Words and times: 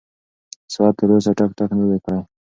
ساعت 0.73 0.95
تر 0.99 1.09
اوسه 1.13 1.31
ټک 1.39 1.51
ټک 1.57 1.69
نه 1.79 1.85
دی 1.89 1.97
کړی. 2.03 2.21